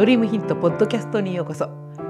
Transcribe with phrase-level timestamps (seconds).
[0.00, 1.66] ドリームヒントポッドキャストにようこそ。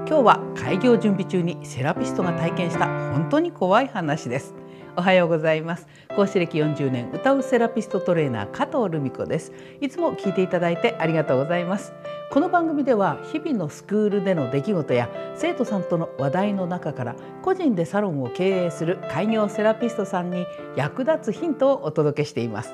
[0.07, 4.55] 今日は開業準備中にセラピストが体験した本当に怖い話です。
[4.95, 5.89] おはようございます。
[6.15, 9.51] 講師歴40年歌うセラピストトレーナー加藤留美子です。
[9.81, 11.91] いつも聞いていただいてありがとうございます。
[12.31, 20.45] この番組では日々のスクールでの出来事や生徒さんとの話題の中から個人でサロンを経営する開業セラピストさんに
[20.77, 22.73] 役立つヒントをお届けしています。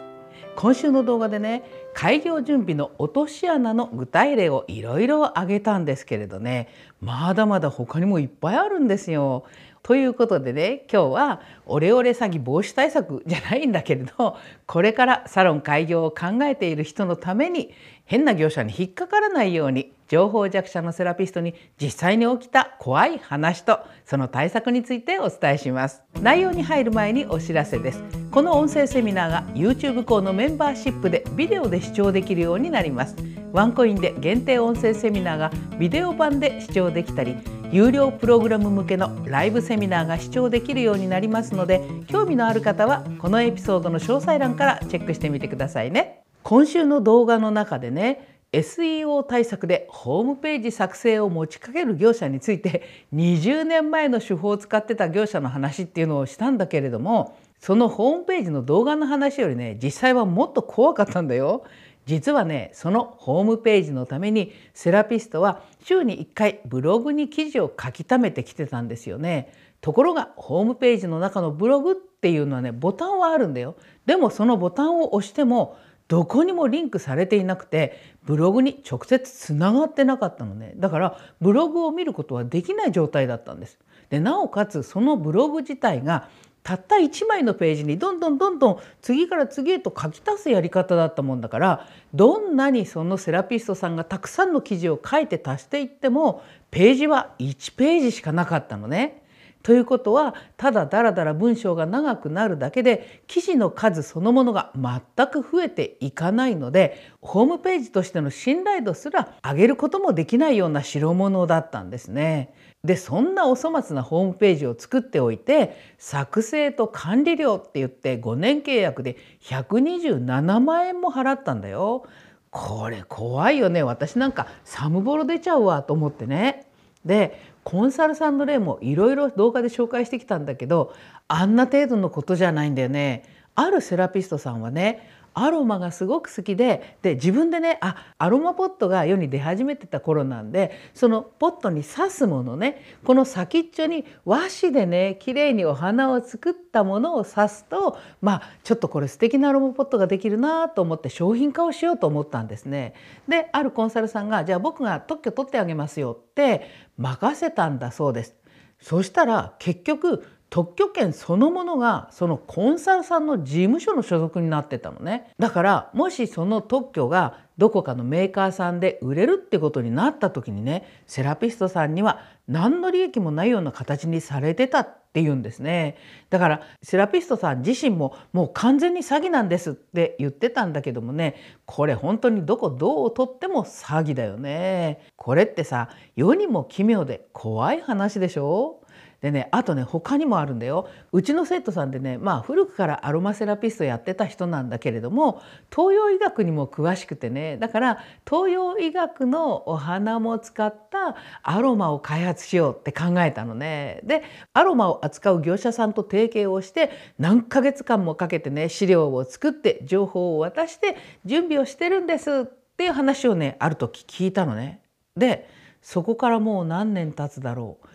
[0.57, 1.61] 今週の動画でね
[1.93, 6.67] 開業準備の落とし穴の具体例をいろいろ挙げたんですけれどね
[6.99, 9.45] まだまだ他にもいっぱいあるんですよ。
[9.83, 17.71] ということでね今日はオレオレ詐欺防止対策じゃないんだけれどこれからサロン開業を考えている人のために
[18.05, 26.01] 変な業者に引っかからないように情報弱者のセラピストに実際に起きた怖い話とその対策についてお伝えします。
[26.21, 28.03] 内容に入る前にお知らせです。
[28.31, 33.15] この音声セミナーが YouTube 校のメンバーシップでビデオで視聴できるようになります。
[33.53, 37.37] ワンコインで限定音声セミナーがビデオ版で視聴できたり
[37.71, 46.23] 有料プログラム向けのライブセミナーが視聴できるようになりますので興味のある方はこのエピソードの詳細欄からチェックしてみてくださいね。
[46.43, 61.63] 今週の動画の中でね SEO 対策でホームページ作成を持ちかける業者について20年前の手法を使ってた業者の話っていうのをしたんだけれどもそのホームページの動画の話よりね実際はもっと怖かったんだよ。
[62.05, 69.51] 実はねそのホームページのためにセラピストは週に1回ブログに記事を書き溜めてきてたんですよね。
[69.81, 73.75] ところがホームページの中のブログっていうのはねボタンはあるんだよ。
[74.05, 83.79] でもそのボタンを押してもどこにもリンクされていなくてブログに直接つながってなかったのねだからブログを見ることはできない状態だったんです。
[84.09, 86.29] でなおかつそのブログ自体が
[86.63, 99.23] たった1枚のページにどんどんどんどん次から次へと書き足すやり方だったもんだからどんなにそのセラピストさんがたくさんの記事を書いて足していってもページは1ページしかなかったのね。
[99.67, 112.53] ということはただだらだら文章が長くなるだけで記事の数そのものが全く増えていかないのでホームページとしての信頼度すら上げることもできないような代物だったんですね。
[112.85, 122.05] でそんなお粗末なホームページを作っておいて作成と管理料って言って5年契約で127万円も払ったんだよ。
[122.51, 126.67] これ怖いよね私なんか寒ボロ出ちゃうわと思ってね。
[127.03, 130.93] でコンサルさんの例もいろいろ動画で紹介してきたんだけど
[131.27, 133.23] あんな程度のことじゃないんだよね。
[133.55, 152.95] あるセラピストさんはねアロマがすごく好きでで自分でねあアロマポットが世に出始めてた頃なんでそのポットに刺すものねこの先っちょに和紙でね綺麗にお花を作ったものを刺すとまあちょっとこれ素敵なアロマポットができるなと思って商品化をしようと思ったんですね。
[153.27, 158.35] であるコンサルさんがじゃあ僕が特許取ってあげますよって任せたんだそうです。
[158.79, 165.31] そしたら結局特許権そのものがそのコンサルさんの事務所の所属になってたのね。
[165.37, 175.97] だからもしその特許がどこかのメーカーさんで売れるってことになった時にねセラピストさんには何の利益もないような形にされてたっていうんですね。
[176.29, 181.35] だからセラピストさん自身ももう完全に詐欺なんですって言ってたんだけどもね
[181.65, 185.01] これ本当にどこどうとっても詐欺だよね。
[185.17, 188.79] これってさ世にも奇妙で怖い話でしょ？
[189.21, 195.41] でねあとね他にもあるんだようちの生徒さんでねまあ古くからアロマセラピストやってた人なんだけれども
[195.75, 204.01] 東洋医学にも詳しくてねだから東洋医学のお花も使ったアロマを開発しようって考えたのね。
[204.03, 204.23] で
[204.53, 210.95] アロマを扱う業者さんと提携をして何ヶ月間もかけてね資料を作って情報を渡して
[211.25, 212.45] 準備をしてるんですっ
[212.77, 214.81] ていう話をねある時聞いたのね。
[215.15, 215.49] で
[215.81, 217.87] そこからもう何年経つだろう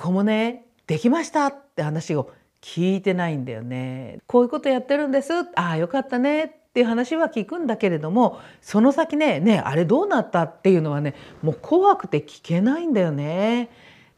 [0.00, 2.30] 個もねできましたって話を
[2.62, 4.18] 聞いてないんだよね。
[4.26, 5.32] こういうことやってるんです。
[5.54, 13.70] ああよかったねっていう話は聞くんだけれどもその先ねねあれどうなったっていうのはねもう怖くて聞けないんだよね。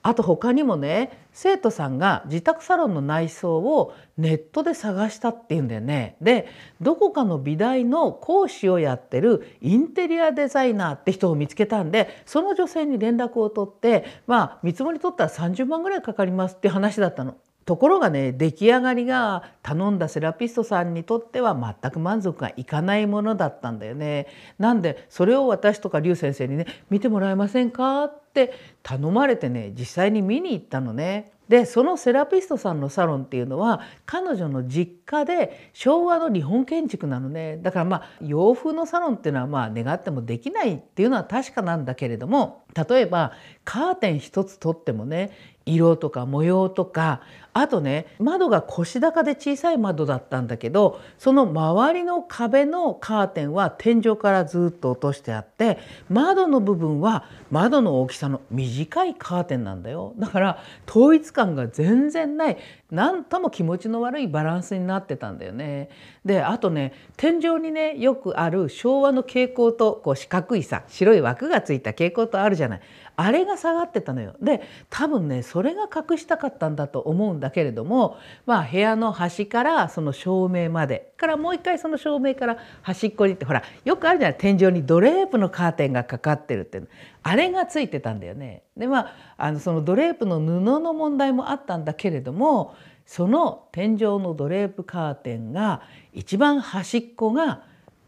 [0.03, 6.17] あと他にもね生徒さんが自宅サロンの内装をネットで探したっていうんだよね。
[6.21, 6.49] で
[6.81, 17.37] どこかの美大の講師をやってるインテリアデザイナーって人を見つけたんでその女性に連絡を取ってまあ見積もり取ったら30万ぐらいかかりますって話だったの。
[17.65, 24.27] ところがね出来上がりが頼んだセラピストさんにとっては全く満足がいかないものだったんだよね。
[24.59, 31.33] なんでそれを私とか劉先生にね見てもらえませんかって頼まれてね実際に見に行ったのね。
[31.53, 43.33] でそのセラピストさんのサロンっていうのは彼女の実家で昭和の日本建築なのねだからまあ洋風のサロンっていうのはまあ願ってもできないっていうのは確かなんだけれども例えば
[43.65, 45.31] カーテン一つ取ってもね
[45.67, 47.21] 色とか模様とか
[47.55, 55.79] あとね窓が腰高で小さい窓だったんだけどその周りの壁のカーテンは天井からずっと落としてあって
[56.09, 62.59] 窓の部分は窓の大きさの短いカーテンなんだよだから統一感が全然ない
[62.91, 65.89] 何とも気持ちの悪いバランスになってたんだよね。
[66.27, 72.81] であとね天井にねよくある昭和の蛍光とこう四角いさ白い枠がついた蛍光灯あるじゃない
[73.17, 74.35] あれが下がってたのよ。
[74.43, 78.17] で多分ねそれが隠したかったんだと思うんだけれども
[78.47, 86.81] まあ部屋の端からその照明までからもう一回その照明から端っこにってほらよくあるじゃない天井にドレープのカーテンがかかってるって
[87.23, 88.63] あれがついてたんだよね。
[88.79, 92.75] でまああのそのドレープの布の問題もあったんだけれども
[93.05, 95.83] その天井のドレープカーテンが
[96.15, 97.65] 一番端っこが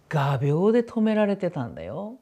[0.09, 2.17] 画鋲で留められてたんだよ。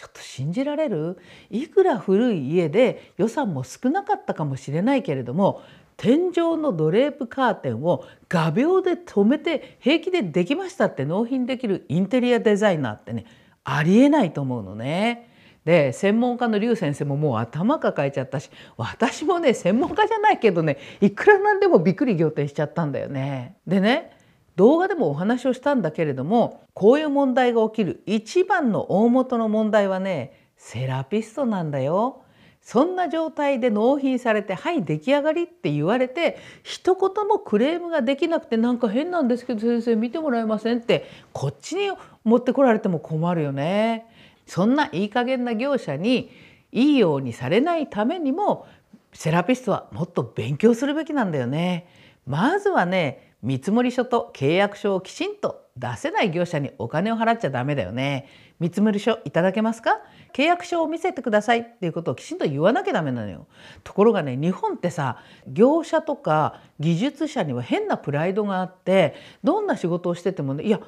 [0.00, 1.18] ちょっと信じられる？
[1.50, 5.60] いくら古い家で予算も少なかったかもしれないけれども
[5.98, 13.26] 天井のドレープカーテンを画鋲で留めて平気でできましたって納品できるインテリアデザイナーってね
[13.62, 15.28] ありえないと思うのね。
[15.66, 18.48] で専門家の劉先生ももう頭抱えちゃったし
[18.78, 23.56] 私もね専門家じゃないけどねいくらなんでもびっくり仰天しちゃったんだよね。
[23.66, 24.18] でね
[24.56, 32.22] 動画でもお話をしたんだけれどもこういう問題が起きる一番の大元の問題はねセラピストなんだよ。
[32.62, 41.90] そんな状態で納品されて「はい出来上がり」って言われて一言もクレームができなくてなんか変なんですけど先生見てもらえませんってこっちに
[42.22, 44.06] 持ってこられても困るよね。
[44.46, 46.30] そんないい加減な業者に
[46.70, 48.66] いいようにされないためにも
[49.12, 51.88] セラピストはもっと勉強するべきなんだよね。
[52.26, 58.28] まずはね見積書と契約書をきちんと出せない業者にお金を払っちゃダメだよね。
[58.58, 59.98] 見積書いただけますか？
[60.34, 63.46] 契約書を見せてくださいっていうことをきちんと言わなきゃダメなのよ。
[63.82, 65.16] ところがね日本ってさ
[65.46, 70.80] 業者とか技術者には変なプライドがあってどんな仕事をしててもねいや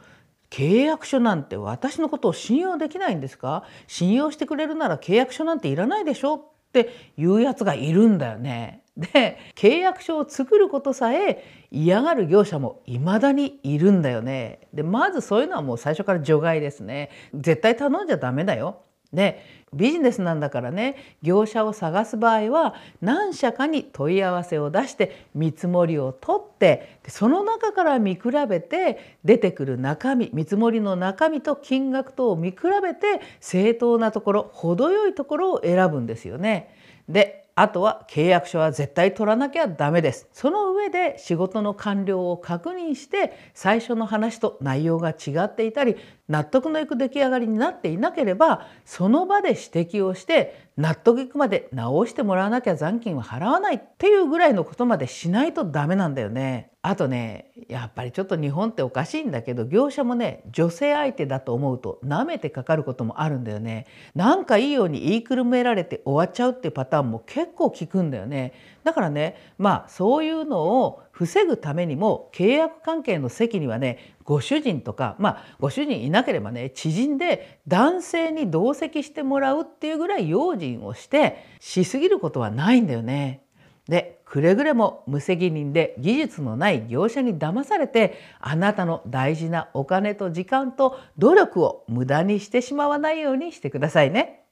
[0.50, 3.64] 契約書なんて私のことを信用できないんですか？
[3.86, 6.34] 信用してくれるなら契約書なんていらないでしょ？
[6.34, 8.81] っていうやつがいるんだよね。
[8.96, 14.68] で契約書を作ることさえ嫌がる業者も未だにいるんだよね。
[14.74, 17.10] でまずそういうのはもう最初から除外ですね。
[17.34, 18.80] 絶対頼んじゃダメだよ。
[19.12, 19.44] で
[19.74, 36.74] ビジネスなんだからね業者を探す場合は何社かに問い合わせを出して見積もりを取ってその中から見比べて出てくる中身見積もりの中身と金額とを見比べて正当なところ程よいところを選ぶんですよね。
[37.08, 40.28] であとは契約書は絶対取らなきゃダメです。
[40.32, 45.96] その上で仕事の完了を確認して最初の話と内容が違っていたり
[46.28, 56.70] 納得のいく出来上がりになっていなければその場で指摘をして納得いくまで直してもらわなきゃ残金は払わないっていうぐらいのことまでしないとダメなんだよね。
[56.84, 63.86] あとねやっぱりちょっと日本っておかしいんだけど業者もね女性相手だと思うと舐めてかかることもあるんだよね。
[64.14, 68.52] なんかいいように言いくるめられて終わっちゃうっていうパターンも結構聞くんだよね。
[68.82, 83.44] だからねまあそういうのを防ぐためにも契約関係の席にはねご主人とかまあご主人いなければね知人で男性に同席してもらうっていうぐらい用心をしてしすぎることはないんだよね。
[83.88, 94.44] でくれぐれも無責任で技術のない業者に騙されてあなたの大事なお金と時間と努力を無駄にしてしまわないようにしてくださいね。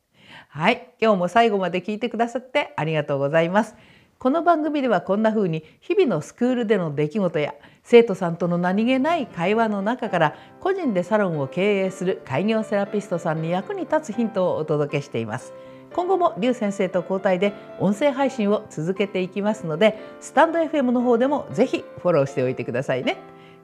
[0.49, 3.77] はい、今日も最後まで聞いてくださってありがとうございます。
[4.21, 15.55] この番組ではこんな風に日々のスクールでの出来事や生徒さんとの何気ない会話の中から個人でサロンを経営する開業セラピストさんに役に立つヒントをお届けしています。
[15.95, 23.17] 今後も劉先生と交代で音声配信を続けていきますのでスタンド FM の方でもぜひフォローしておいてくださいね。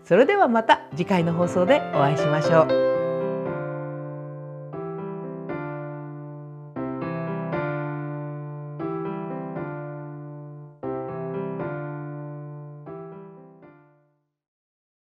[0.04, 2.96] それではまた次回の放送でお会いしましょう。